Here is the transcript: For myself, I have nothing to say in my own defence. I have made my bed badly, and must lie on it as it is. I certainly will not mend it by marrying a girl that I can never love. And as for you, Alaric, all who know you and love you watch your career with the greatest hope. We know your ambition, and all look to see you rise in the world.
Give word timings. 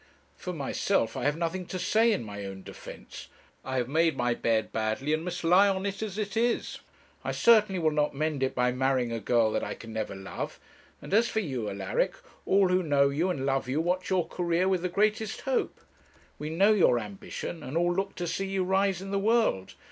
For 0.35 0.51
myself, 0.51 1.15
I 1.15 1.25
have 1.25 1.37
nothing 1.37 1.67
to 1.67 1.77
say 1.77 2.11
in 2.11 2.23
my 2.23 2.43
own 2.43 2.63
defence. 2.63 3.27
I 3.63 3.77
have 3.77 3.87
made 3.87 4.17
my 4.17 4.33
bed 4.33 4.71
badly, 4.71 5.13
and 5.13 5.23
must 5.23 5.43
lie 5.43 5.67
on 5.67 5.85
it 5.85 6.01
as 6.01 6.17
it 6.17 6.35
is. 6.35 6.79
I 7.23 7.31
certainly 7.31 7.77
will 7.77 7.91
not 7.91 8.15
mend 8.15 8.41
it 8.41 8.55
by 8.55 8.71
marrying 8.71 9.11
a 9.11 9.19
girl 9.19 9.51
that 9.51 9.63
I 9.63 9.75
can 9.75 9.93
never 9.93 10.15
love. 10.15 10.59
And 11.03 11.13
as 11.13 11.29
for 11.29 11.39
you, 11.39 11.69
Alaric, 11.69 12.15
all 12.47 12.69
who 12.69 12.81
know 12.81 13.09
you 13.09 13.29
and 13.29 13.45
love 13.45 13.69
you 13.69 13.79
watch 13.79 14.09
your 14.09 14.27
career 14.27 14.67
with 14.67 14.81
the 14.81 14.89
greatest 14.89 15.41
hope. 15.41 15.79
We 16.39 16.49
know 16.49 16.73
your 16.73 16.97
ambition, 16.97 17.61
and 17.61 17.77
all 17.77 17.93
look 17.93 18.15
to 18.15 18.25
see 18.25 18.47
you 18.47 18.63
rise 18.63 19.03
in 19.03 19.11
the 19.11 19.19
world. 19.19 19.75